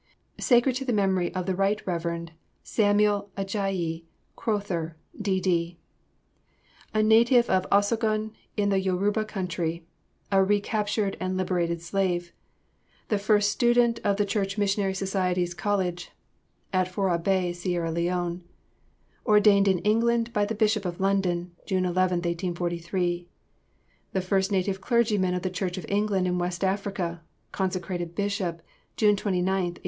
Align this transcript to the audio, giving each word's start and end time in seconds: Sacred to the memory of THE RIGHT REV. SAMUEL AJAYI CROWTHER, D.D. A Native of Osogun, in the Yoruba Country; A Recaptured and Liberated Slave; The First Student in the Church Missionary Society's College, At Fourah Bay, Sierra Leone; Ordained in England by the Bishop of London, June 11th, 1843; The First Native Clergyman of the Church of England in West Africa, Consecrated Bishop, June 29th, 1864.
Sacred 0.39 0.73
to 0.77 0.83
the 0.83 0.93
memory 0.93 1.31
of 1.35 1.45
THE 1.45 1.53
RIGHT 1.53 1.85
REV. 1.85 2.29
SAMUEL 2.63 3.29
AJAYI 3.37 4.03
CROWTHER, 4.35 4.97
D.D. 5.21 5.77
A 6.91 7.03
Native 7.03 7.47
of 7.51 7.67
Osogun, 7.71 8.31
in 8.57 8.69
the 8.69 8.79
Yoruba 8.79 9.23
Country; 9.23 9.85
A 10.31 10.43
Recaptured 10.43 11.17
and 11.19 11.37
Liberated 11.37 11.83
Slave; 11.83 12.33
The 13.09 13.19
First 13.19 13.51
Student 13.51 13.99
in 13.99 14.15
the 14.15 14.25
Church 14.25 14.57
Missionary 14.57 14.95
Society's 14.95 15.53
College, 15.53 16.09
At 16.73 16.87
Fourah 16.87 17.19
Bay, 17.23 17.53
Sierra 17.53 17.91
Leone; 17.91 18.43
Ordained 19.23 19.67
in 19.67 19.77
England 19.85 20.33
by 20.33 20.45
the 20.45 20.55
Bishop 20.55 20.83
of 20.83 20.99
London, 20.99 21.51
June 21.67 21.83
11th, 21.83 22.25
1843; 22.25 23.27
The 24.13 24.21
First 24.21 24.51
Native 24.51 24.81
Clergyman 24.81 25.35
of 25.35 25.43
the 25.43 25.51
Church 25.51 25.77
of 25.77 25.85
England 25.87 26.25
in 26.25 26.39
West 26.39 26.63
Africa, 26.63 27.21
Consecrated 27.51 28.15
Bishop, 28.15 28.63
June 28.97 29.15
29th, 29.15 29.77
1864. 29.77 29.79